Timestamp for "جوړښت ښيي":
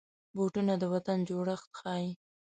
1.29-2.09